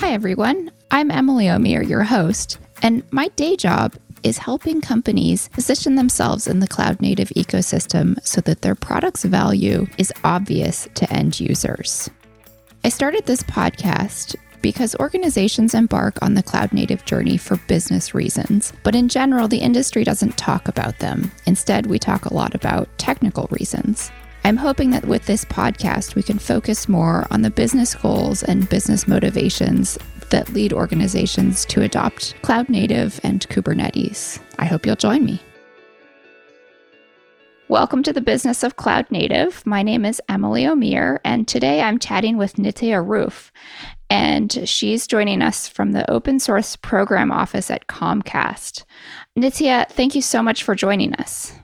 [0.00, 0.70] Hi, everyone.
[0.90, 6.60] I'm Emily Omier, your host, and my day job is helping companies position themselves in
[6.60, 12.08] the cloud native ecosystem so that their product's value is obvious to end users.
[12.82, 18.72] I started this podcast because organizations embark on the cloud native journey for business reasons,
[18.82, 21.30] but in general, the industry doesn't talk about them.
[21.44, 24.10] Instead, we talk a lot about technical reasons.
[24.42, 28.68] I'm hoping that with this podcast, we can focus more on the business goals and
[28.70, 29.98] business motivations
[30.30, 34.40] that lead organizations to adopt cloud native and Kubernetes.
[34.58, 35.42] I hope you'll join me.
[37.68, 39.64] Welcome to the business of cloud native.
[39.66, 43.52] My name is Emily Omier, and today I'm chatting with Nithya Ruff.
[44.08, 48.84] And she's joining us from the open source program office at Comcast.
[49.38, 51.59] Nithya, thank you so much for joining us.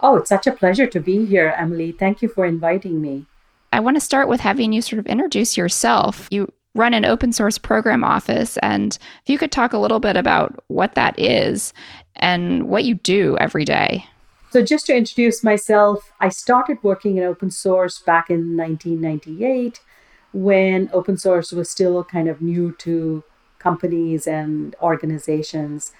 [0.00, 1.92] Oh, it's such a pleasure to be here, Emily.
[1.92, 3.26] Thank you for inviting me.
[3.72, 6.28] I want to start with having you sort of introduce yourself.
[6.30, 10.16] You run an open source program office, and if you could talk a little bit
[10.16, 11.72] about what that is
[12.16, 14.06] and what you do every day.
[14.50, 19.80] So, just to introduce myself, I started working in open source back in 1998
[20.32, 23.24] when open source was still kind of new to
[23.58, 25.92] companies and organizations.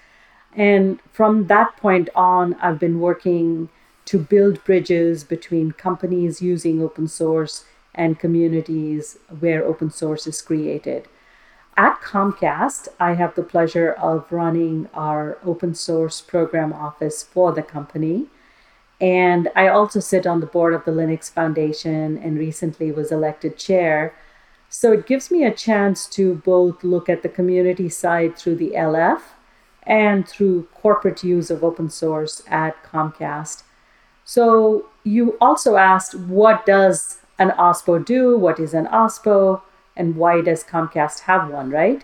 [0.55, 3.69] And from that point on, I've been working
[4.07, 11.07] to build bridges between companies using open source and communities where open source is created.
[11.75, 17.61] At Comcast, I have the pleasure of running our open source program office for the
[17.61, 18.27] company.
[19.01, 23.57] And I also sit on the board of the Linux Foundation and recently was elected
[23.57, 24.15] chair.
[24.69, 28.71] So it gives me a chance to both look at the community side through the
[28.71, 29.21] LF
[29.83, 33.63] and through corporate use of open source at Comcast
[34.27, 38.37] so you also asked, what does an OSPO do?
[38.37, 39.61] What is an OSPO?
[39.95, 42.03] And why does Comcast have one, right?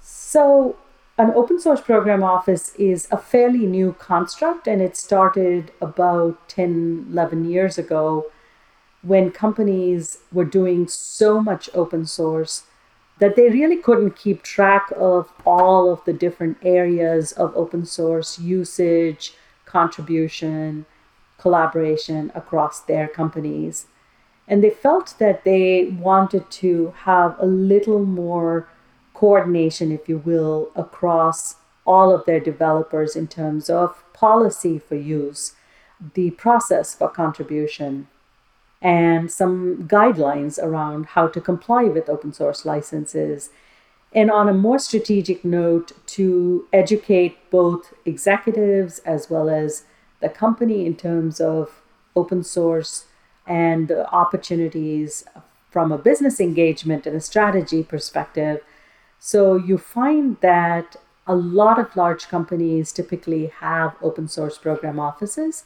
[0.00, 0.74] So
[1.16, 7.06] an open source program office is a fairly new construct and it started about 10,
[7.12, 8.26] 11 years ago
[9.02, 12.64] when companies were doing so much open source
[13.20, 18.40] that they really couldn't keep track of all of the different areas of open source
[18.40, 19.34] usage,
[19.66, 20.84] contribution,
[21.40, 23.86] collaboration across their companies.
[24.46, 28.68] And they felt that they wanted to have a little more
[29.14, 31.56] coordination, if you will, across
[31.86, 35.54] all of their developers in terms of policy for use,
[36.14, 38.08] the process for contribution,
[38.82, 43.50] and some guidelines around how to comply with open source licenses.
[44.12, 49.84] And on a more strategic note, to educate both executives as well as
[50.20, 51.82] the company in terms of
[52.14, 53.06] open source
[53.46, 55.24] and opportunities
[55.70, 58.60] from a business engagement and a strategy perspective.
[59.18, 65.64] So you find that a lot of large companies typically have open source program offices.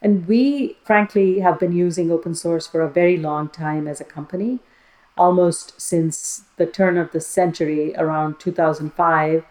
[0.00, 4.04] And we, frankly, have been using open source for a very long time as a
[4.04, 4.58] company,
[5.16, 9.44] almost since the turn of the century, around 2005.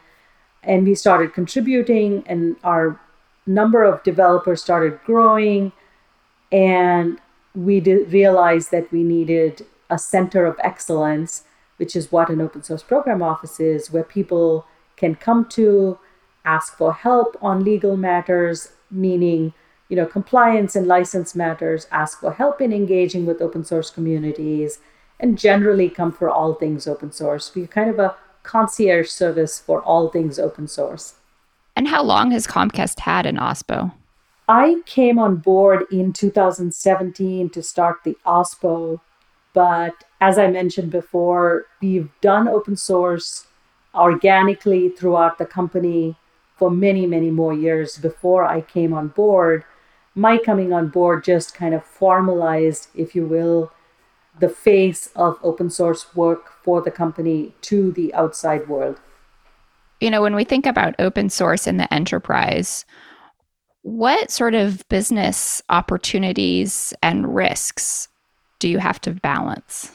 [0.63, 2.99] And we started contributing, and our
[3.45, 5.71] number of developers started growing
[6.51, 7.19] and
[7.55, 11.43] we did realize that we needed a center of excellence
[11.77, 14.65] which is what an open source program office is where people
[14.95, 15.97] can come to
[16.45, 19.53] ask for help on legal matters meaning
[19.89, 24.79] you know compliance and license matters ask for help in engaging with open source communities
[25.21, 27.53] and generally come for all things open source.
[27.55, 31.13] We're kind of a concierge service for all things open source
[31.75, 33.91] and how long has Comcast had an OSPO?
[34.47, 38.99] I came on board in 2017 to start the OSPO,
[39.53, 43.47] but as I mentioned before, we've done open source
[43.95, 46.15] organically throughout the company
[46.55, 49.63] for many, many more years before I came on board.
[50.13, 53.71] My coming on board just kind of formalized, if you will,
[54.39, 58.99] the face of open source work for the company to the outside world
[60.01, 62.85] you know, when we think about open source in the enterprise,
[63.83, 68.07] what sort of business opportunities and risks
[68.59, 69.91] do you have to balance?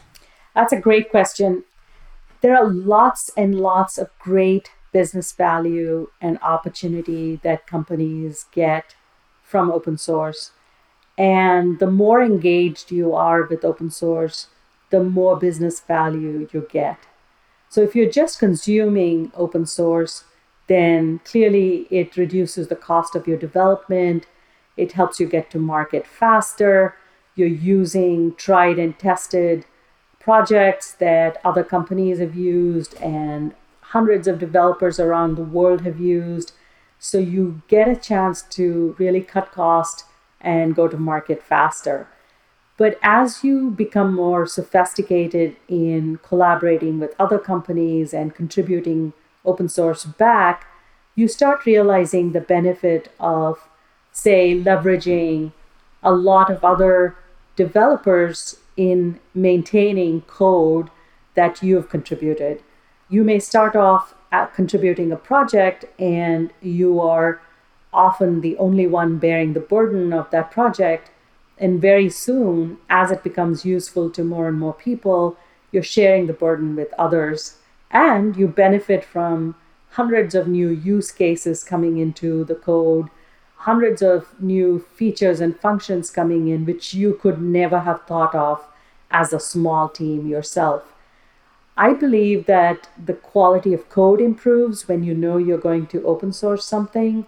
[0.54, 1.64] That's a great question.
[2.40, 8.94] There are lots and lots of great business value and opportunity that companies get
[9.42, 10.52] from open source.
[11.18, 14.48] And the more engaged you are with open source,
[14.90, 16.98] the more business value you get.
[17.68, 20.24] So if you're just consuming open source,
[20.66, 24.26] then clearly it reduces the cost of your development.
[24.76, 26.96] It helps you get to market faster.
[27.34, 29.64] You're using tried and tested
[30.18, 36.52] projects that other companies have used and hundreds of developers around the world have used.
[36.98, 40.04] So you get a chance to really cut cost
[40.40, 42.08] and go to market faster.
[42.76, 49.14] But as you become more sophisticated in collaborating with other companies and contributing
[49.44, 50.66] open source back,
[51.14, 53.68] you start realizing the benefit of,
[54.12, 55.52] say, leveraging
[56.02, 57.16] a lot of other
[57.56, 60.90] developers in maintaining code
[61.34, 62.62] that you have contributed.
[63.08, 64.14] You may start off
[64.54, 67.40] contributing a project and you are
[67.92, 71.10] often the only one bearing the burden of that project.
[71.58, 75.36] And very soon, as it becomes useful to more and more people,
[75.72, 77.58] you're sharing the burden with others
[77.90, 79.54] and you benefit from
[79.90, 83.08] hundreds of new use cases coming into the code,
[83.56, 88.66] hundreds of new features and functions coming in, which you could never have thought of
[89.10, 90.92] as a small team yourself.
[91.76, 96.32] I believe that the quality of code improves when you know you're going to open
[96.32, 97.26] source something.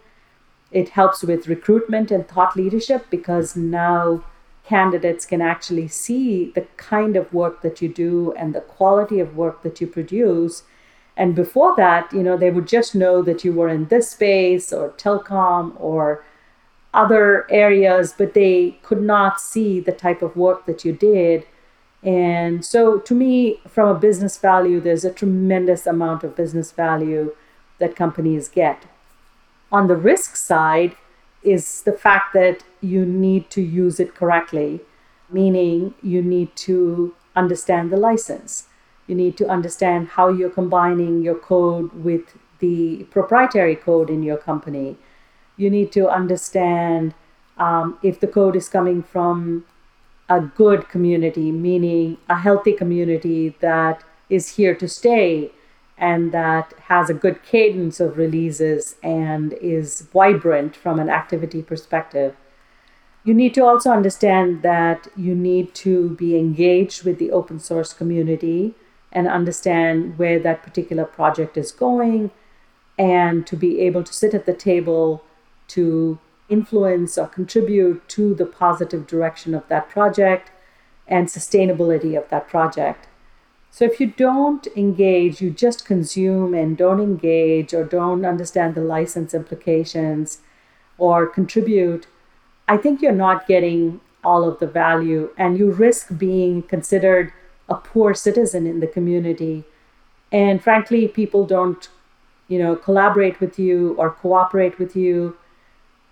[0.70, 4.24] It helps with recruitment and thought leadership because now
[4.64, 9.36] candidates can actually see the kind of work that you do and the quality of
[9.36, 10.62] work that you produce
[11.18, 14.72] and before that, you know, they would just know that you were in this space
[14.72, 16.24] or telecom or
[16.94, 21.44] other areas, but they could not see the type of work that you did.
[22.04, 27.34] And so, to me, from a business value, there's a tremendous amount of business value
[27.80, 28.84] that companies get.
[29.70, 30.96] On the risk side,
[31.42, 34.80] is the fact that you need to use it correctly,
[35.30, 38.66] meaning you need to understand the license.
[39.06, 44.36] You need to understand how you're combining your code with the proprietary code in your
[44.36, 44.96] company.
[45.56, 47.14] You need to understand
[47.56, 49.64] um, if the code is coming from
[50.28, 55.52] a good community, meaning a healthy community that is here to stay
[55.98, 62.36] and that has a good cadence of releases and is vibrant from an activity perspective.
[63.24, 67.92] You need to also understand that you need to be engaged with the open source
[67.92, 68.74] community
[69.12, 72.30] and understand where that particular project is going
[72.96, 75.24] and to be able to sit at the table
[75.68, 76.18] to
[76.48, 80.50] influence or contribute to the positive direction of that project
[81.06, 83.07] and sustainability of that project.
[83.70, 88.80] So if you don't engage, you just consume and don't engage or don't understand the
[88.80, 90.38] license implications
[90.96, 92.06] or contribute,
[92.66, 97.32] I think you're not getting all of the value and you risk being considered
[97.68, 99.64] a poor citizen in the community.
[100.32, 101.88] And frankly, people don't,
[102.48, 105.36] you know, collaborate with you or cooperate with you.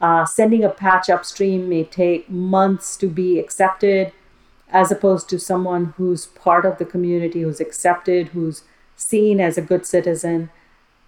[0.01, 4.13] Uh, sending a patch upstream may take months to be accepted,
[4.71, 8.63] as opposed to someone who's part of the community, who's accepted, who's
[8.97, 10.51] seen as a good citizen.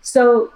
[0.01, 0.53] So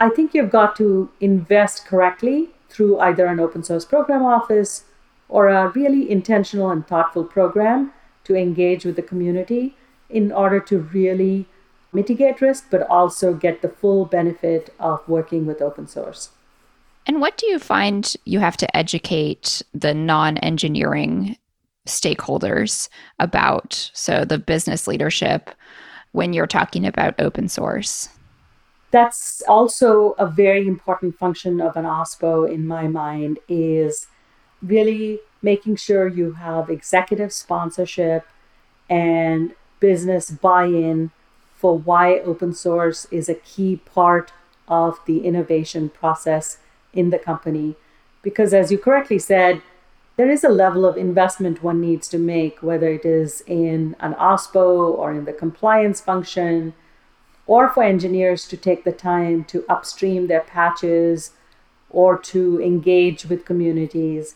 [0.00, 4.84] I think you've got to invest correctly through either an open source program office
[5.28, 7.92] or a really intentional and thoughtful program
[8.24, 9.76] to engage with the community
[10.08, 11.46] in order to really
[11.92, 16.30] mitigate risk, but also get the full benefit of working with open source.
[17.06, 21.36] And what do you find you have to educate the non engineering
[21.86, 22.88] stakeholders
[23.18, 23.90] about?
[23.94, 25.50] So, the business leadership
[26.12, 28.08] when you're talking about open source?
[28.90, 34.06] That's also a very important function of an OSPO in my mind is
[34.62, 38.26] really making sure you have executive sponsorship
[38.88, 41.10] and business buy in
[41.54, 44.32] for why open source is a key part
[44.68, 46.58] of the innovation process
[46.92, 47.76] in the company.
[48.22, 49.62] Because, as you correctly said,
[50.16, 54.14] there is a level of investment one needs to make, whether it is in an
[54.14, 56.74] OSPO or in the compliance function,
[57.46, 61.32] or for engineers to take the time to upstream their patches
[61.90, 64.34] or to engage with communities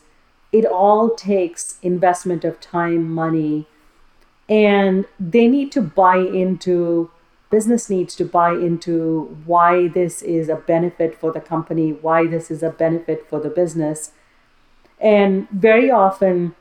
[0.51, 3.67] it all takes investment of time, money,
[4.49, 7.09] and they need to buy into
[7.49, 12.49] business needs to buy into why this is a benefit for the company, why this
[12.49, 14.11] is a benefit for the business.
[15.01, 16.55] And very often,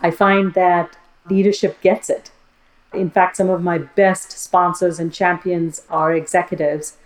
[0.00, 0.96] I find that
[1.30, 2.32] leadership gets it.
[2.92, 6.96] In fact, some of my best sponsors and champions are executives.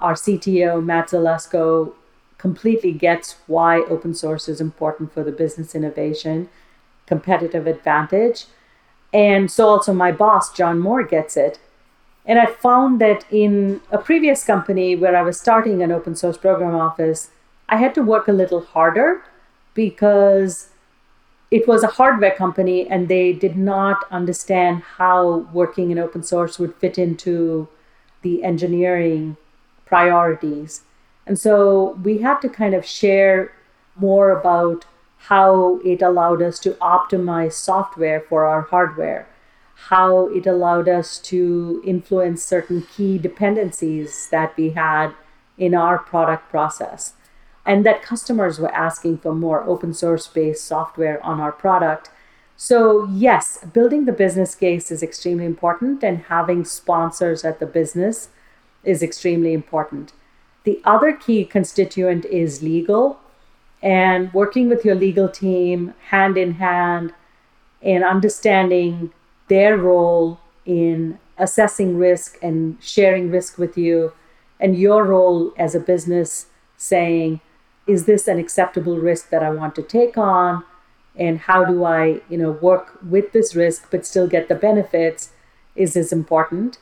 [0.00, 1.94] Our CTO, Matt Zelesko,
[2.36, 6.50] completely gets why open source is important for the business innovation,
[7.06, 8.44] competitive advantage.
[9.12, 11.58] And so also my boss, John Moore, gets it.
[12.26, 16.36] And I found that in a previous company where I was starting an open source
[16.36, 17.30] program office,
[17.68, 19.22] I had to work a little harder
[19.76, 20.70] because
[21.52, 26.58] it was a hardware company and they did not understand how working in open source
[26.58, 27.68] would fit into
[28.22, 29.36] the engineering
[29.84, 30.82] priorities.
[31.26, 33.52] And so we had to kind of share
[33.94, 34.84] more about
[35.16, 39.28] how it allowed us to optimize software for our hardware,
[39.90, 45.12] how it allowed us to influence certain key dependencies that we had
[45.58, 47.14] in our product process,
[47.66, 52.10] and that customers were asking for more open source based software on our product.
[52.56, 58.30] So, yes, building the business case is extremely important, and having sponsors at the business
[58.84, 60.12] is extremely important.
[60.64, 63.18] The other key constituent is legal
[63.82, 67.12] and working with your legal team hand in hand
[67.82, 69.12] and understanding
[69.48, 74.12] their role in assessing risk and sharing risk with you
[74.58, 76.46] and your role as a business
[76.76, 77.40] saying
[77.86, 80.64] is this an acceptable risk that i want to take on
[81.16, 85.30] and how do i you know work with this risk but still get the benefits
[85.74, 86.78] is as important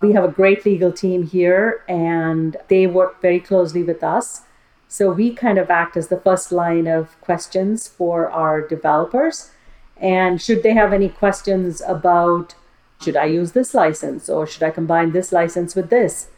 [0.00, 4.42] we have a great legal team here and they work very closely with us
[4.88, 9.50] so we kind of act as the first line of questions for our developers.
[9.98, 12.54] And should they have any questions about
[13.00, 16.28] should I use this license or should I combine this license with this?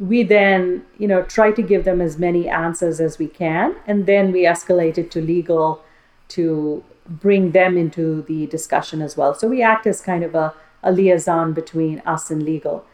[0.00, 4.06] We then, you know, try to give them as many answers as we can, and
[4.06, 5.84] then we escalate it to legal
[6.28, 9.34] to bring them into the discussion as well.
[9.34, 12.84] So we act as kind of a, a liaison between us and legal.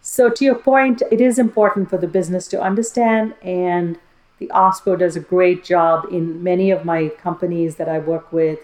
[0.00, 3.98] So to your point, it is important for the business to understand and
[4.38, 8.58] the OSPO does a great job in many of my companies that I work with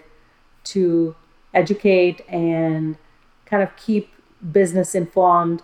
[0.65, 1.15] to
[1.53, 2.97] educate and
[3.45, 4.11] kind of keep
[4.51, 5.63] business informed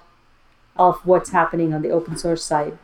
[0.76, 2.78] of what's happening on the open source side.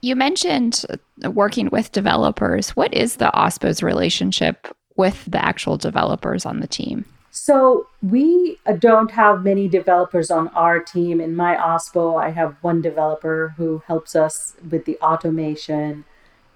[0.00, 0.84] You mentioned
[1.24, 2.70] working with developers.
[2.70, 7.04] What is the OSPO's relationship with the actual developers on the team?
[7.30, 11.20] So, we uh, don't have many developers on our team.
[11.20, 16.04] In my OSPO, I have one developer who helps us with the automation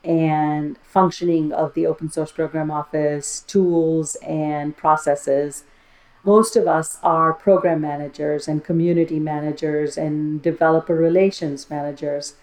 [0.02, 5.64] and functioning of the open source program office, tools and processes.
[6.24, 12.34] Most of us are program managers and community managers and developer relations managers.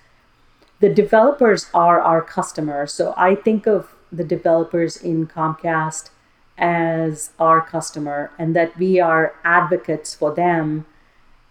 [0.81, 2.93] The developers are our customers.
[2.93, 6.09] So I think of the developers in Comcast
[6.57, 10.85] as our customer and that we are advocates for them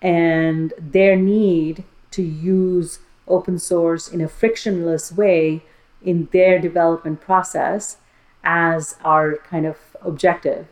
[0.03, 5.63] and their need to use open source in a frictionless way
[6.03, 7.97] in their development process
[8.45, 10.67] as our kind of objective.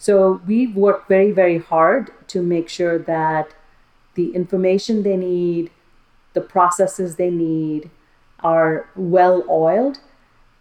[0.00, 3.52] So we've worked very, very hard to make sure that
[4.14, 5.70] the information they need,
[6.32, 7.90] the processes they need
[8.42, 9.98] are well oiled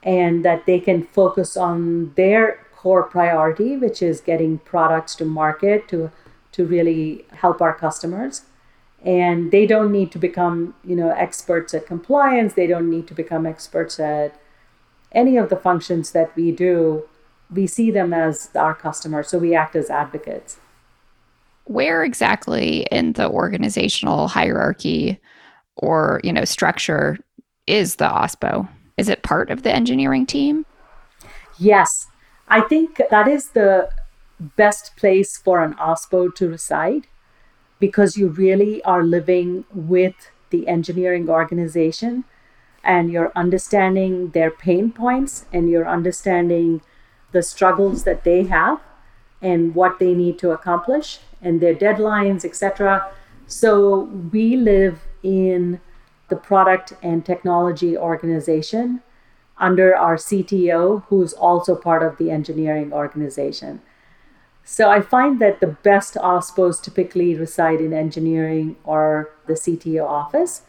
[0.04, 5.88] and that they can focus on their core priority, which is getting products to market
[5.88, 6.12] to,
[6.52, 8.42] to really help our customers.
[9.06, 12.56] And they don't need to become you know experts at compliance.
[12.56, 14.38] They don't need to become experts at
[15.14, 17.08] any of the functions that we do
[17.52, 20.58] we see them as our customers so we act as advocates.
[21.66, 25.20] Where exactly in the organizational hierarchy
[25.76, 27.18] or you know structure
[27.68, 28.68] is the ospo
[29.00, 30.66] is it part of the engineering team?
[31.58, 32.08] Yes.
[32.50, 33.90] I think that is the
[34.40, 37.08] best place for an ospo to reside
[37.80, 40.16] because you really are living with
[40.50, 42.26] the engineering organization
[42.84, 46.82] and you're understanding their pain points and you're understanding
[47.32, 48.80] the struggles that they have
[49.42, 53.12] and what they need to accomplish and their deadlines etc
[53.48, 55.80] so we live in
[56.30, 59.02] the product and technology organization
[59.58, 63.82] under our CTO who's also part of the engineering organization
[64.70, 70.62] so I find that the best OSPOs typically reside in engineering or the CTO office.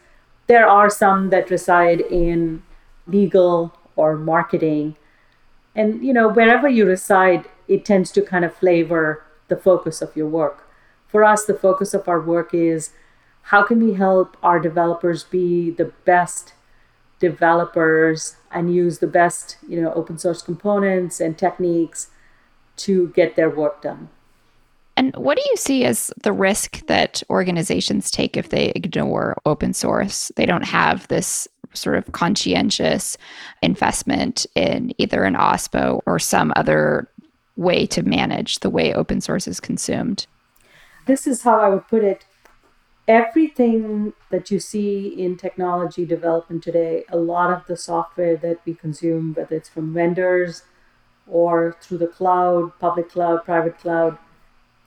[0.47, 2.63] There are some that reside in
[3.05, 4.95] legal or marketing.
[5.75, 10.15] And you know, wherever you reside, it tends to kind of flavor the focus of
[10.15, 10.67] your work.
[11.07, 12.91] For us, the focus of our work is
[13.43, 16.53] how can we help our developers be the best
[17.19, 22.07] developers and use the best, you know, open source components and techniques
[22.77, 24.09] to get their work done.
[24.97, 29.73] And what do you see as the risk that organizations take if they ignore open
[29.73, 30.31] source?
[30.35, 33.17] They don't have this sort of conscientious
[33.61, 37.07] investment in either an OSPO or some other
[37.55, 40.25] way to manage the way open source is consumed.
[41.05, 42.25] This is how I would put it.
[43.07, 48.73] Everything that you see in technology development today, a lot of the software that we
[48.73, 50.63] consume, whether it's from vendors
[51.27, 54.17] or through the cloud, public cloud, private cloud,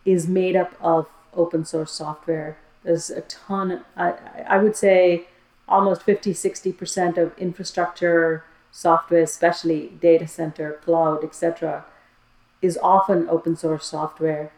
[0.05, 2.57] is made up of open source software.
[2.85, 4.15] There's a ton, I,
[4.47, 5.27] I would say
[5.69, 11.85] almost 50, 60% of infrastructure software, especially data center, cloud, etc.,
[12.61, 14.53] is often open source software.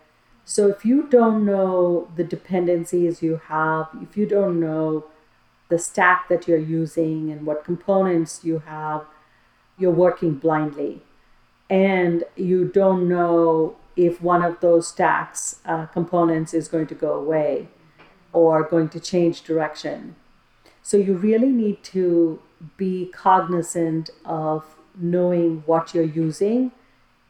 [0.44, 5.04] So if you don't know the dependencies you have, if you don't know
[5.68, 9.04] the stack that you're using and what components you have,
[9.76, 11.02] you're working blindly.
[11.68, 17.14] And you don't know if one of those stacks uh, components is going to go
[17.14, 17.68] away
[18.32, 20.14] or going to change direction.
[20.86, 22.40] So you really need to
[22.76, 26.70] be cognizant of knowing what you're using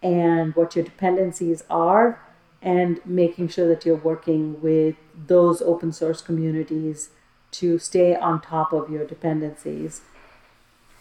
[0.02, 2.20] and what your dependencies are
[2.60, 4.96] and making sure that you're working with
[5.26, 7.08] those open source communities
[7.52, 10.02] to stay on top of your dependencies.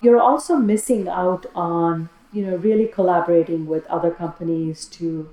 [0.02, 5.30] You're also missing out on, you know, really collaborating with other companies to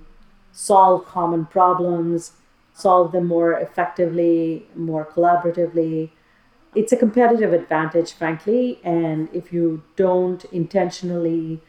[0.51, 2.33] solve common problems,
[2.75, 6.11] solve them more effectively, more collaboratively.
[6.75, 11.61] It's a competitive advantage, frankly, and if you don't intentionally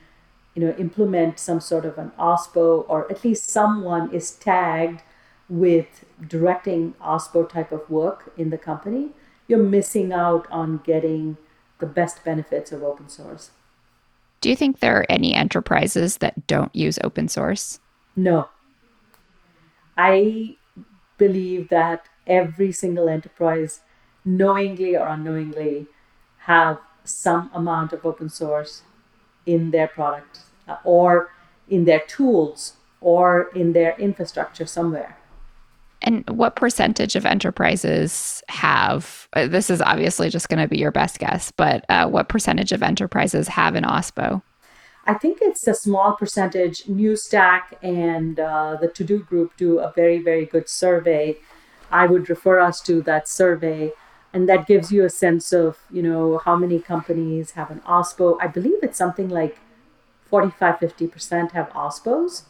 [0.56, 5.02] you know implement some sort of an OSPO or at least someone is tagged
[5.50, 9.10] with directing OSPO type of work in the company,
[9.48, 11.38] you're missing out on getting
[11.80, 13.52] the best benefits of open source.
[14.42, 17.80] Do you think there are any enterprises that don't use open source?
[18.16, 18.50] No.
[19.98, 20.58] I
[21.18, 23.82] believe that every single enterprise,
[24.26, 25.88] knowingly or unknowingly,
[26.40, 28.84] have some amount of open source
[29.46, 31.32] in their product uh, or
[31.70, 35.18] in their tools or in their infrastructure somewhere.
[36.02, 39.30] And what percentage of enterprises have?
[39.34, 42.74] Uh, this is obviously just going to be your best guess, but uh, what percentage
[42.74, 44.42] of enterprises have an OSPO?
[45.06, 46.88] I think it's a small percentage.
[46.88, 51.38] New Stack and uh, the TODO Group do a very, very good survey.
[51.92, 53.92] I would refer us to that survey,
[54.34, 58.38] and that gives you a sense of, you know, how many companies have an OSPO.
[58.42, 59.60] I believe it's something like
[60.26, 62.44] 45 50% have OSPOs,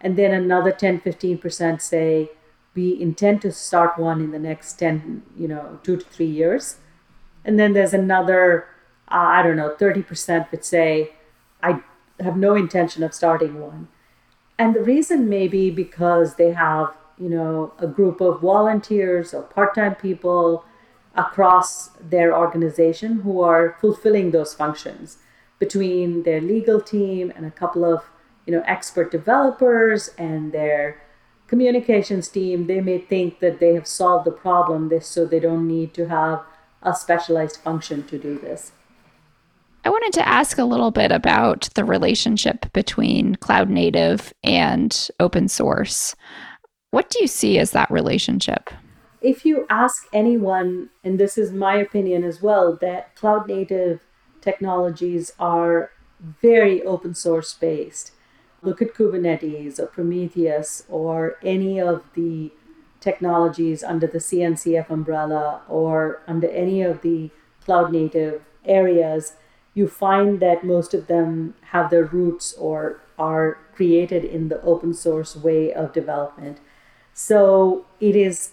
[0.00, 2.30] and then another 10 15% say
[2.74, 6.76] we intend to start one in the next 10, you know, two to three years.
[7.44, 8.66] And then there's another,
[9.08, 11.12] uh, I don't know, 30% would say,
[11.62, 11.82] I
[12.20, 13.88] have no intention of starting one.
[14.58, 19.42] And the reason may be because they have, you know, a group of volunteers or
[19.42, 20.64] part time people
[21.14, 25.18] across their organization who are fulfilling those functions
[25.58, 28.04] between their legal team and a couple of
[28.46, 31.00] you know expert developers and their
[31.46, 35.68] communications team they may think that they have solved the problem this so they don't
[35.68, 36.42] need to have
[36.82, 38.72] a specialized function to do this
[39.84, 45.48] I wanted to ask a little bit about the relationship between cloud native and open
[45.48, 46.14] source.
[46.92, 48.70] What do you see as that relationship?
[49.22, 54.00] If you ask anyone, and this is my opinion as well, that cloud native
[54.40, 58.12] technologies are very open source based.
[58.62, 62.50] Look at Kubernetes or Prometheus or any of the
[62.98, 67.30] technologies under the CNCF umbrella or under any of the
[67.64, 69.34] cloud native areas,
[69.74, 74.92] you find that most of them have their roots or are created in the open
[74.92, 76.58] source way of development.
[77.14, 78.50] So it is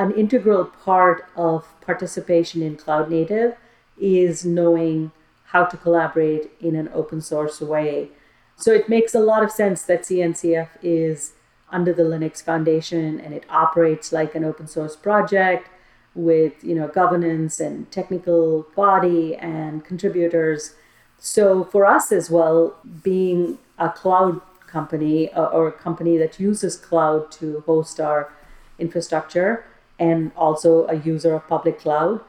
[0.00, 3.54] an integral part of participation in cloud native
[3.98, 5.12] is knowing
[5.48, 8.08] how to collaborate in an open source way.
[8.56, 11.32] So it makes a lot of sense that CNCF is
[11.70, 15.68] under the Linux Foundation and it operates like an open source project
[16.14, 20.74] with you know governance and technical body and contributors.
[21.18, 26.76] So for us as well, being a cloud company uh, or a company that uses
[26.76, 28.32] cloud to host our
[28.78, 29.66] infrastructure
[30.00, 32.20] and also a user of public cloud,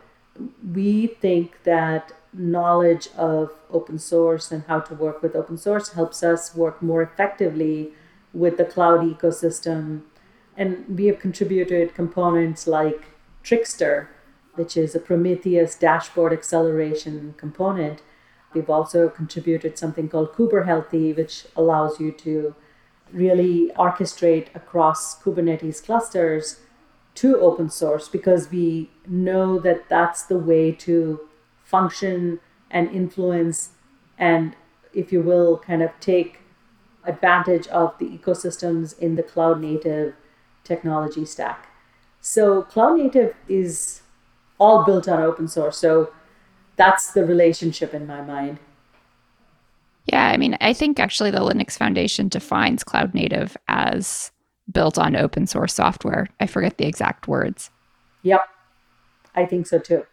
[0.73, 6.21] we think that knowledge of open source and how to work with open source helps
[6.21, 7.91] us work more effectively
[8.33, 10.01] with the cloud ecosystem.
[10.57, 13.05] And we have contributed components like
[13.41, 14.09] Trickster,
[14.55, 18.01] which is a Prometheus dashboard acceleration component.
[18.53, 22.53] We've also contributed something called KuberHealthy, which allows you to
[23.13, 26.59] really orchestrate across Kubernetes clusters
[27.21, 31.19] to open source because we know that that's the way to
[31.63, 32.39] function
[32.71, 33.73] and influence
[34.17, 34.55] and,
[34.91, 36.39] if you will, kind of take
[37.03, 40.15] advantage of the ecosystems in the cloud native
[40.63, 41.67] technology stack.
[42.21, 44.01] So, cloud native is
[44.59, 45.77] all built on open source.
[45.77, 46.11] So,
[46.75, 48.57] that's the relationship in my mind.
[50.05, 54.31] Yeah, I mean, I think actually the Linux Foundation defines cloud native as
[54.71, 56.27] built on open source software.
[56.39, 57.69] I forget the exact words.
[58.23, 58.41] Yep,
[59.35, 60.05] I think so too.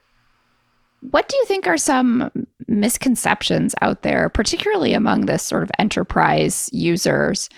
[1.01, 2.31] What do you think are some
[2.67, 7.49] misconceptions out there, particularly among this sort of enterprise users,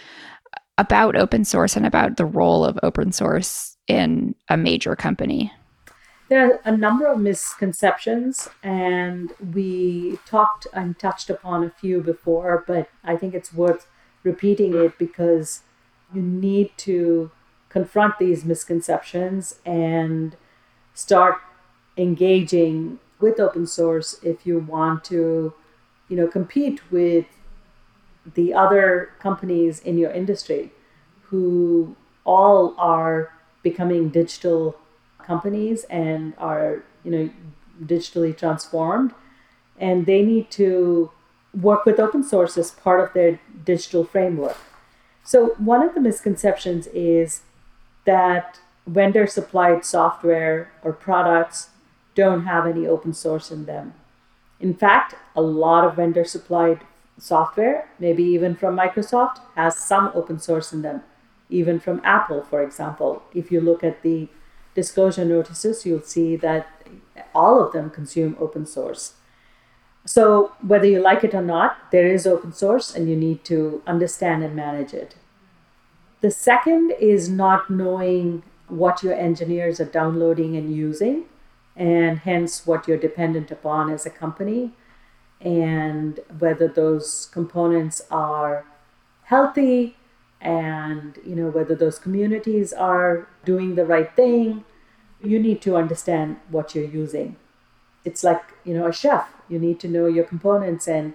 [0.77, 5.53] about open source and about the role of open source in a major company?
[6.29, 12.65] There are a number of misconceptions, and we talked and touched upon a few before,
[12.67, 13.87] but I think it's worth
[14.23, 15.63] repeating it because
[16.13, 17.31] you need to
[17.69, 20.37] confront these misconceptions and
[20.95, 21.37] start
[21.97, 25.53] engaging with open source if you want to
[26.09, 27.27] you know compete with
[28.35, 30.73] the other companies in your industry
[31.25, 31.95] who
[32.25, 34.77] all are becoming digital
[35.19, 37.31] companies and are you know
[37.83, 39.13] digitally transformed.
[39.79, 41.11] And they need to
[41.55, 44.57] work with open source as part of their digital framework
[45.25, 47.43] so one of the misconceptions is
[48.05, 51.71] that vendor supplied software or products
[52.15, 53.95] don't have any open source in them.
[54.59, 56.81] In fact, a lot of vendor supplied
[57.19, 61.03] software, maybe even from Microsoft, has some open source in them,
[61.49, 63.23] even from Apple, for example.
[63.35, 64.29] If you look at the
[64.75, 66.67] disclosure notices, you'll see that
[67.35, 69.15] all of them consume open source.
[70.07, 73.83] So, whether you like it or not, there is open source and you need to
[73.87, 75.15] understand and manage it.
[76.21, 81.25] The second is not knowing what your engineers are downloading and using
[81.77, 84.73] and hence what you're dependent upon as a company
[85.41, 88.67] and whether those components are
[89.25, 89.97] healthy
[90.41, 94.65] and you know whether those communities are doing the right thing.
[95.23, 97.37] You need to understand what you're using.
[98.05, 101.15] It's like you know a chef you need to know your components and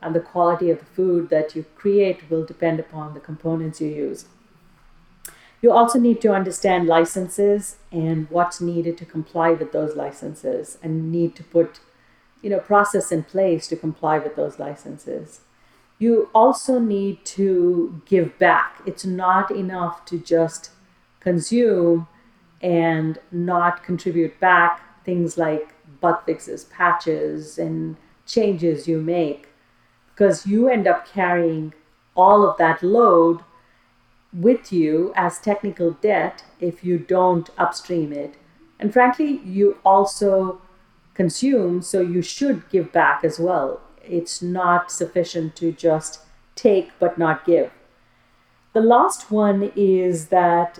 [0.00, 3.88] and the quality of the food that you create will depend upon the components you
[3.88, 4.24] use
[5.62, 11.12] you also need to understand licenses and what's needed to comply with those licenses and
[11.12, 11.78] need to put
[12.42, 15.42] you know process in place to comply with those licenses.
[16.00, 18.82] You also need to give back.
[18.84, 20.70] It's not enough to just
[21.20, 22.08] consume
[22.60, 25.71] and not contribute back things like
[26.02, 29.48] bug fixes, patches, and changes you make
[30.10, 31.72] because you end up carrying
[32.14, 33.40] all of that load
[34.32, 38.34] with you as technical debt if you don't upstream it.
[38.78, 40.60] And frankly, you also
[41.14, 43.80] consume, so you should give back as well.
[44.04, 46.20] It's not sufficient to just
[46.54, 47.70] take but not give.
[48.72, 50.78] The last one is that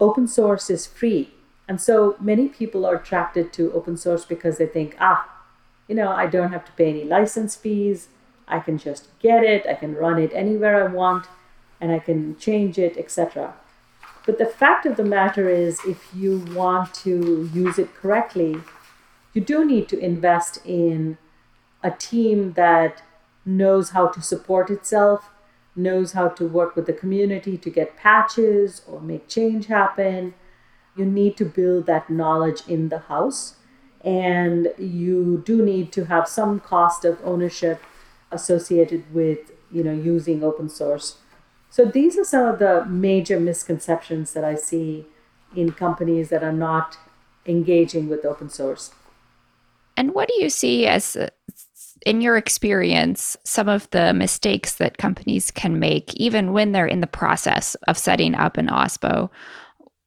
[0.00, 1.34] open source is free.
[1.68, 5.30] And so many people are attracted to open source because they think, ah,
[5.88, 8.08] you know, I don't have to pay any license fees.
[8.46, 9.66] I can just get it.
[9.66, 11.26] I can run it anywhere I want
[11.80, 13.54] and I can change it, etc.
[14.26, 18.56] But the fact of the matter is, if you want to use it correctly,
[19.34, 21.18] you do need to invest in
[21.82, 23.02] a team that
[23.44, 25.30] knows how to support itself,
[25.76, 30.32] knows how to work with the community to get patches or make change happen.
[30.96, 33.56] You need to build that knowledge in the house.
[34.02, 37.80] And you do need to have some cost of ownership
[38.30, 41.16] associated with you know using open source
[41.74, 45.06] so these are some of the major misconceptions that I see
[45.56, 46.96] in companies that are not
[47.46, 48.92] engaging with open source.
[49.96, 51.16] And what do you see as,
[52.06, 57.00] in your experience, some of the mistakes that companies can make, even when they're in
[57.00, 59.28] the process of setting up an OSPO?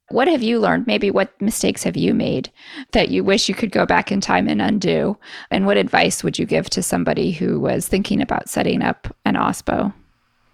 [0.09, 0.87] What have you learned?
[0.87, 2.49] Maybe what mistakes have you made
[2.93, 5.17] that you wish you could go back in time and undo?
[5.51, 9.35] And what advice would you give to somebody who was thinking about setting up an
[9.35, 9.93] OSPO?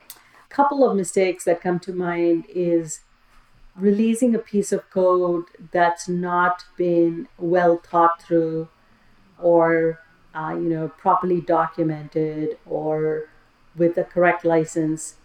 [0.09, 3.01] A couple of mistakes that come to mind is
[3.75, 8.67] releasing a piece of code that's not been well thought through
[9.39, 9.99] or
[10.35, 13.29] uh, you know properly documented or
[13.75, 15.15] with the correct license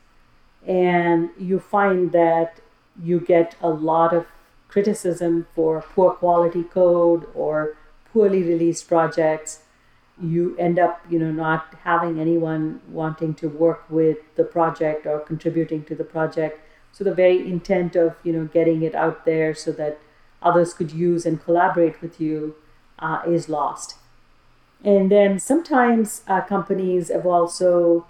[0.66, 2.60] and you find that
[3.02, 4.26] you get a lot of
[4.68, 7.76] criticism for poor quality code or
[8.12, 9.60] poorly released projects.
[10.20, 15.20] You end up you know not having anyone wanting to work with the project or
[15.20, 16.60] contributing to the project.
[16.92, 19.98] So the very intent of you know getting it out there so that
[20.42, 22.56] others could use and collaborate with you
[22.98, 23.96] uh, is lost.
[24.84, 28.06] And then sometimes uh, companies have also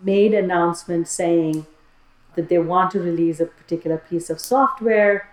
[0.00, 1.66] made announcements saying
[2.34, 5.28] that they want to release a particular piece of software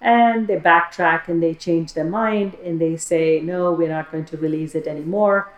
[0.00, 4.24] and they backtrack and they change their mind and they say no we're not going
[4.24, 5.52] to release it anymore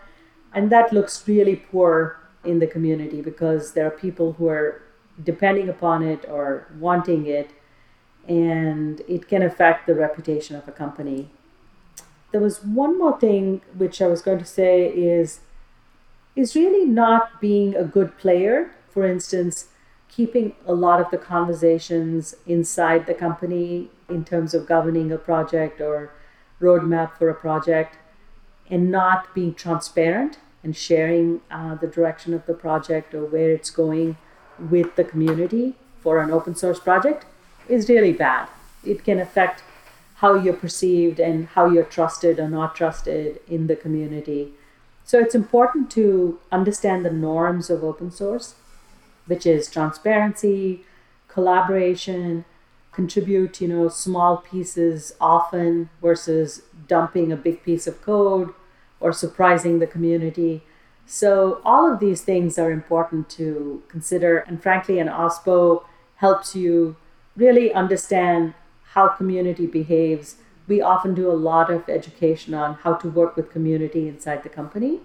[0.53, 4.83] and that looks really poor in the community because there are people who are
[5.23, 7.51] depending upon it or wanting it,
[8.29, 11.29] and it can affect the reputation of a company.
[12.33, 15.41] There was one more thing which I was going to say is
[16.35, 18.73] is really not being a good player.
[18.89, 19.69] For instance,
[20.15, 25.81] keeping a lot of the conversations inside the company in terms of governing a project
[25.81, 26.13] or
[26.61, 27.97] roadmap for a project
[28.71, 33.71] and not being transparent and sharing uh, the direction of the project or where it's
[33.71, 34.17] going
[34.71, 37.27] with the community for an open source project
[37.69, 38.49] is really bad.
[38.85, 39.63] It can affect
[40.17, 44.53] how you're perceived and how you're trusted or not trusted in the community.
[45.05, 48.55] So it's important to understand the norms of open source,
[49.27, 50.85] which is transparency,
[51.29, 52.45] collaboration,
[52.93, 58.55] contribute, you know, small pieces often versus dumping a big piece of code
[59.01, 60.63] or surprising the community.
[61.07, 64.39] So all of these things are important to consider.
[64.39, 65.85] And frankly, an OSPO
[66.17, 66.97] helps you
[67.37, 68.55] really understand
[68.93, 70.37] how community behaves.
[70.69, 74.49] We often do a lot of education on how to work with community inside the
[74.49, 75.01] company.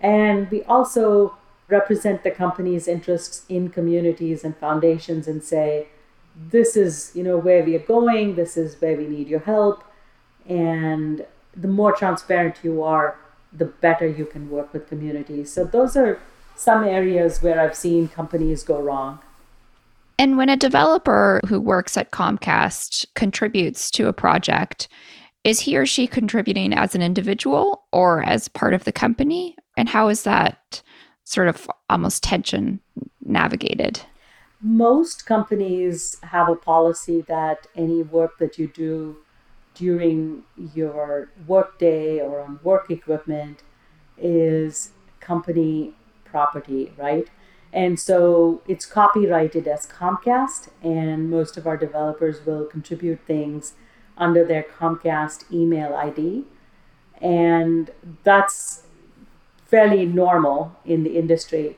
[0.00, 1.36] And we also
[1.68, 5.88] represent the company's interests in communities and foundations and say,
[6.50, 9.84] this is, you know, where we are going, this is where we need your help.
[10.48, 13.18] And the more transparent you are,
[13.52, 15.52] the better you can work with communities.
[15.52, 16.20] So those are
[16.56, 19.20] some areas where I've seen companies go wrong.
[20.18, 24.88] And when a developer who works at Comcast contributes to a project,
[25.44, 29.56] is he or she contributing as an individual or as part of the company?
[29.76, 30.82] And how is that
[31.28, 32.80] sort of almost tension
[33.22, 34.00] navigated?
[34.62, 39.18] Most companies have a policy that any work that you do
[39.74, 40.42] during
[40.74, 43.62] your workday or on work equipment
[44.16, 47.28] is company property, right?
[47.72, 53.74] And so it's copyrighted as Comcast, and most of our developers will contribute things
[54.16, 56.44] under their Comcast email ID.
[57.20, 57.90] And
[58.24, 58.84] that's
[59.68, 61.76] fairly normal in the industry.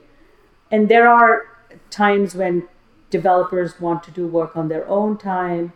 [0.71, 1.45] And there are
[1.89, 2.67] times when
[3.09, 5.73] developers want to do work on their own time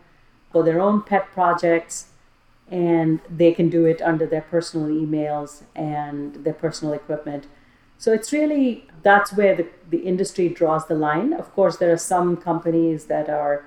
[0.52, 2.08] for their own pet projects
[2.72, 7.46] and they can do it under their personal emails and their personal equipment.
[7.98, 11.34] So it's really that's where the, the industry draws the line.
[11.34, 13.66] Of course, there are some companies that are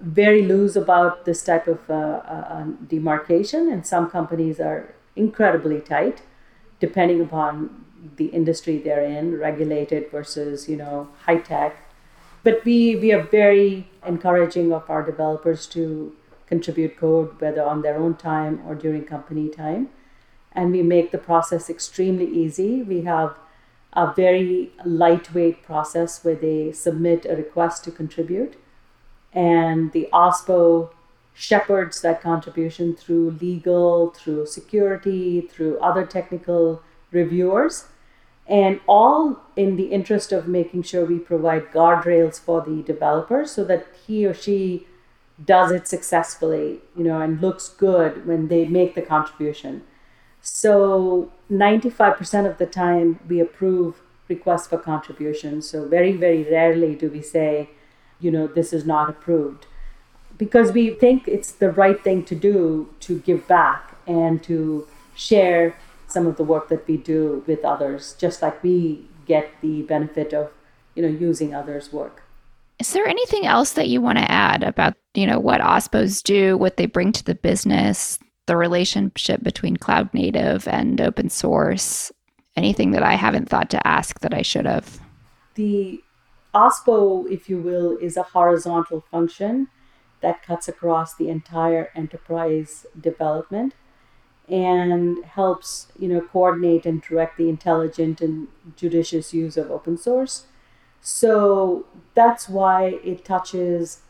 [0.00, 6.22] very loose about this type of uh, uh, demarcation, and some companies are incredibly tight,
[6.80, 7.84] depending upon
[8.16, 11.76] the industry they're in, regulated versus you know high tech.
[12.44, 16.14] But we we are very encouraging of our developers to
[16.46, 19.88] contribute code, whether on their own time or during company time.
[20.52, 22.82] And we make the process extremely easy.
[22.82, 23.36] We have
[23.92, 28.56] a very lightweight process where they submit a request to contribute.
[29.32, 30.90] And the OSPO
[31.38, 37.86] shepherds that contribution through legal, through security, through other technical reviewers,
[38.48, 43.62] and all in the interest of making sure we provide guardrails for the developer so
[43.62, 44.84] that he or she
[45.44, 49.84] does it successfully, you know, and looks good when they make the contribution.
[50.42, 55.70] So 95% of the time we approve requests for contributions.
[55.70, 57.70] So very, very rarely do we say,
[58.18, 59.67] you know, this is not approved.
[60.38, 65.76] Because we think it's the right thing to do to give back and to share
[66.06, 70.32] some of the work that we do with others, just like we get the benefit
[70.32, 70.50] of,
[70.94, 72.22] you know, using others' work.
[72.78, 76.56] Is there anything else that you want to add about, you know, what OSPOs do,
[76.56, 82.12] what they bring to the business, the relationship between cloud native and open source?
[82.56, 85.00] Anything that I haven't thought to ask that I should have?
[85.54, 86.02] The
[86.54, 89.68] OSPO, if you will, is a horizontal function
[90.20, 93.74] that cuts across the entire enterprise development
[94.48, 100.46] and helps, you know, coordinate and direct the intelligent and judicious use of open source
[101.00, 104.00] so that's why it touches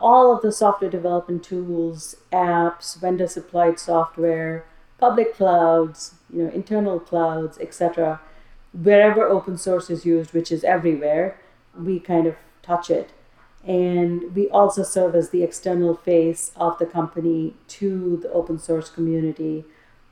[0.00, 4.64] all of the software development tools, apps, vendor supplied software,
[4.98, 8.20] public clouds, you know, internal clouds, etc.
[8.72, 11.40] Wherever open source is used, which is everywhere,
[11.76, 13.10] we kind of touch it.
[13.66, 18.88] And we also serve as the external face of the company to the open source
[18.88, 19.64] community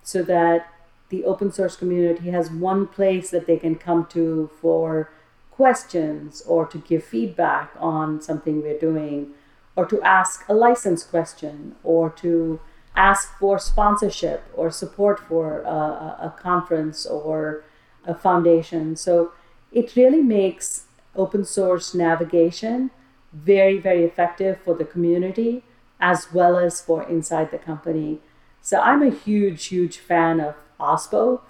[0.03, 0.69] so that
[1.09, 5.11] the open source community has one place that they can come to for
[5.53, 9.29] questions or to give feedback on something we're doing
[9.77, 12.59] or to ask a license question or to
[12.97, 17.63] ask for sponsorship or support for a, a conference or
[18.05, 18.97] a foundation.
[18.97, 19.33] So
[19.71, 22.91] it really makes open source navigation
[23.35, 25.63] very, very effective for the community
[26.01, 28.21] as well as for inside the company.
[28.61, 31.41] So I'm a huge, huge fan of OSPO.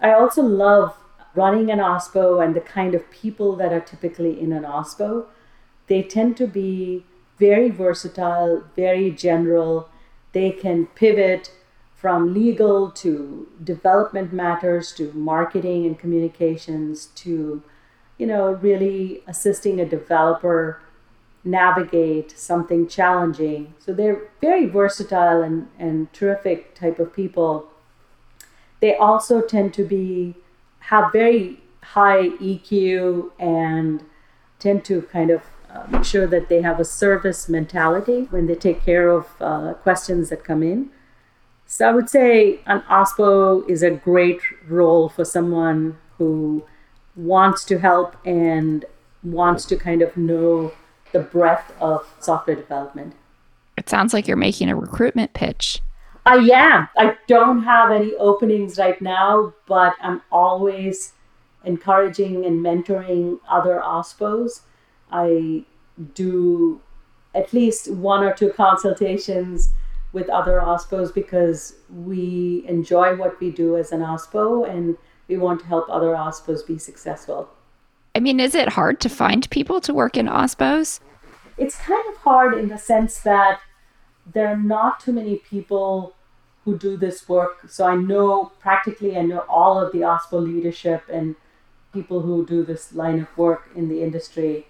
[0.00, 0.96] I also love
[1.34, 5.26] running an OSPO and the kind of people that are typically in an OSPO.
[5.86, 7.04] They tend to be
[7.38, 9.88] very versatile, very general.
[10.32, 11.50] They can pivot
[11.94, 17.62] from legal to development matters to marketing and communications to
[18.18, 20.82] you know really assisting a developer
[21.44, 23.74] navigate something challenging.
[23.78, 27.68] So they're very versatile and, and terrific type of people.
[28.80, 30.34] They also tend to be
[30.80, 34.04] have very high eq and
[34.58, 38.54] tend to kind of uh, make sure that they have a service mentality when they
[38.54, 40.90] take care of uh, questions that come in.
[41.66, 46.64] So I would say an OSPO is a great role for someone who
[47.16, 48.84] wants to help and
[49.22, 50.72] wants to kind of know
[51.14, 53.14] the breadth of software development.
[53.78, 55.80] It sounds like you're making a recruitment pitch.
[56.26, 56.88] I am.
[56.98, 61.12] I don't have any openings right now, but I'm always
[61.64, 64.62] encouraging and mentoring other OSPOs.
[65.10, 65.64] I
[66.14, 66.80] do
[67.34, 69.72] at least one or two consultations
[70.12, 74.96] with other OSPOs because we enjoy what we do as an OSPO and
[75.28, 77.48] we want to help other OSPOs be successful.
[78.14, 81.00] I mean, is it hard to find people to work in OSPOs?
[81.58, 83.60] It's kind of hard in the sense that
[84.26, 86.14] there are not too many people
[86.64, 87.68] who do this work.
[87.68, 91.34] So I know practically, I know all of the OSPO leadership and
[91.92, 94.66] people who do this line of work in the industry.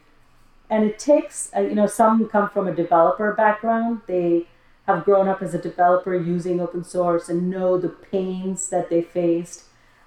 [0.70, 4.00] And it takes, uh, you know, some come from a developer background.
[4.07, 4.46] They
[4.87, 9.02] have grown up as a developer using open source and know the pains that they
[9.02, 9.64] faced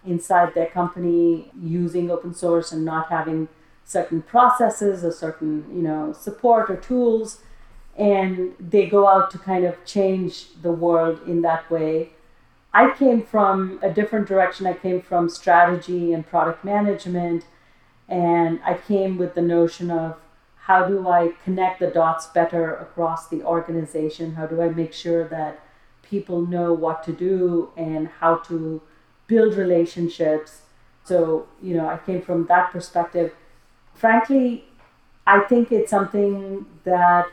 [0.08, 3.48] inside their company using open source and not having
[3.84, 7.42] certain processes or certain you know support or tools.
[7.98, 12.12] And they go out to kind of change the world in that way.
[12.72, 14.68] I came from a different direction.
[14.68, 17.46] I came from strategy and product management.
[18.08, 20.18] And i came with the notion of
[20.68, 24.36] how do I connect the dots better across the organization?
[24.36, 25.62] How do I make sure that
[26.04, 28.82] people know what to do and how to
[29.28, 30.62] build relationships?
[31.04, 33.34] So, you know, I came from that perspective.
[33.94, 34.66] Frankly,
[35.26, 37.28] I think it's something that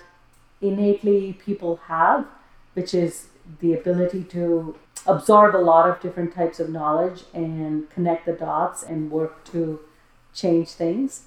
[0.60, 2.26] innately people have,
[2.74, 3.26] which is
[3.60, 4.76] the ability to
[5.06, 9.80] absorb a lot of different types of knowledge and connect the dots and work to
[10.32, 11.24] change things.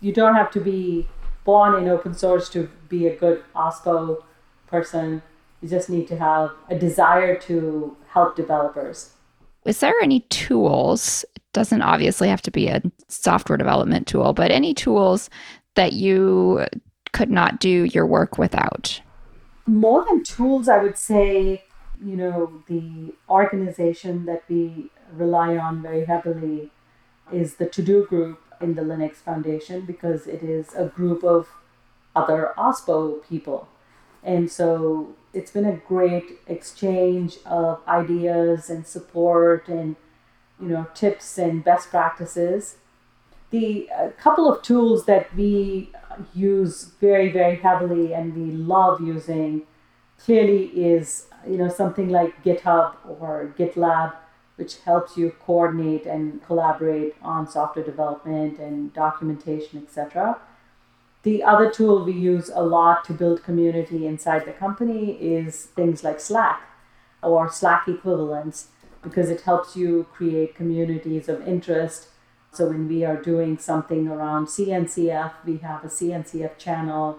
[0.00, 1.08] You don't have to be
[1.44, 4.22] born in open source to be a good OSPO
[4.66, 5.22] person.
[5.60, 9.12] You just need to have a desire to help developers.
[9.66, 11.24] Is there any tools?
[11.34, 15.28] It doesn't obviously have to be a software development tool, but any tools
[15.74, 16.66] that you
[17.12, 19.00] could not do your work without?
[19.66, 21.64] More than tools, I would say,
[22.04, 26.70] you know, the organization that we rely on very heavily
[27.32, 31.48] is the TODO Group in the Linux Foundation because it is a group of
[32.14, 33.68] other OSPO people.
[34.22, 39.96] And so it's been a great exchange of ideas and support and
[40.60, 42.76] you know tips and best practices.
[43.50, 45.90] The couple of tools that we
[46.34, 49.62] use very very heavily and we love using
[50.18, 54.14] clearly is you know something like GitHub or GitLab
[54.56, 60.38] which helps you coordinate and collaborate on software development and documentation, etc.
[61.26, 66.04] The other tool we use a lot to build community inside the company is things
[66.04, 66.62] like Slack
[67.20, 68.68] or Slack equivalents
[69.02, 72.10] because it helps you create communities of interest.
[72.52, 77.18] So when we are doing something around CNCF, we have a CNCF channel.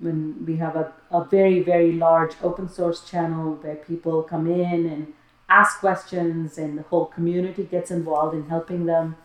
[0.00, 4.86] When we have a, a very, very large open source channel where people come in
[4.86, 5.12] and
[5.50, 9.16] ask questions and the whole community gets involved in helping them.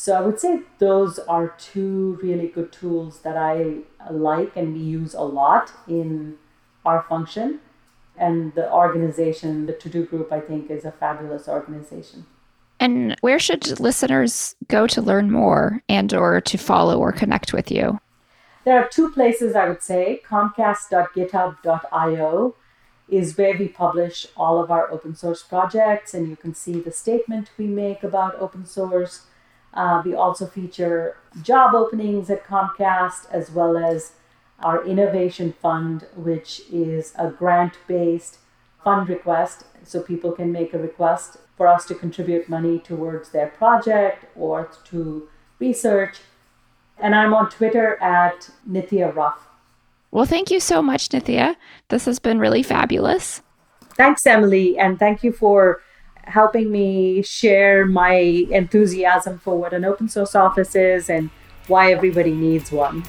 [0.00, 4.78] So I would say those are two really good tools that I like and we
[4.78, 6.36] use a lot in
[6.86, 7.58] our function.
[8.16, 12.26] And the organization, the TODO Group, I think is a fabulous organization.
[12.78, 17.72] And where should listeners go to learn more and or to follow or connect with
[17.72, 17.98] you?
[18.64, 22.54] There are two places I would say, comcast.github.io
[23.08, 26.92] is where we publish all of our open source projects, and you can see the
[26.92, 29.22] statement we make about open source.
[29.78, 34.14] Uh, we also feature job openings at Comcast as well as
[34.58, 38.38] our Innovation Fund, which is a grant based
[38.82, 39.66] fund request.
[39.84, 44.68] So people can make a request for us to contribute money towards their project or
[44.86, 45.28] to
[45.60, 46.18] research.
[46.98, 49.46] And I'm on Twitter at Nithya Ruff.
[50.10, 51.54] Well, thank you so much, Nithya.
[51.88, 53.42] This has been really fabulous.
[53.94, 54.76] Thanks, Emily.
[54.76, 55.82] And thank you for
[56.28, 58.12] helping me share my
[58.50, 61.30] enthusiasm for what an open source office is and
[61.66, 63.04] why everybody needs one.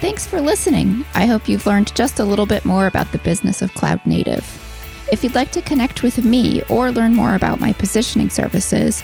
[0.00, 1.04] Thanks for listening.
[1.14, 4.44] I hope you've learned just a little bit more about the business of cloud native.
[5.10, 9.02] If you'd like to connect with me or learn more about my positioning services,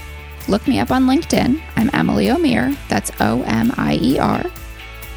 [0.49, 1.63] look me up on LinkedIn.
[1.77, 4.45] I'm Emily Omier, that's O M I E R,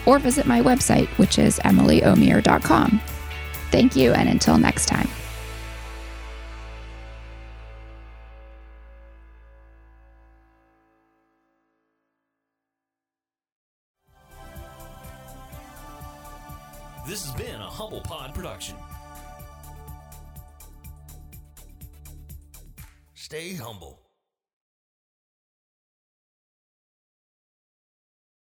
[0.05, 3.01] or visit my website, which is emilyomier.com.
[3.71, 5.09] Thank you, and until next time.
[23.35, 24.04] Stay humble.